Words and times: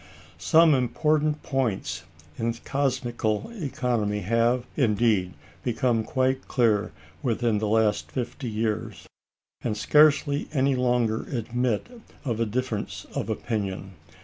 Some 0.39 0.73
important 0.73 1.43
points 1.43 2.05
in 2.35 2.51
cosmical 2.55 3.51
economy 3.53 4.21
have, 4.21 4.65
indeed, 4.75 5.33
become 5.63 6.03
quite 6.03 6.47
clear 6.47 6.91
within 7.21 7.59
the 7.59 7.67
last 7.67 8.11
fifty 8.11 8.49
years, 8.49 9.05
and 9.63 9.77
scarcely 9.77 10.47
any 10.51 10.75
longer 10.75 11.27
admit 11.31 11.85
of 12.25 12.39
a 12.39 12.47
difference 12.47 13.05
of 13.13 13.29
opinion. 13.29 13.91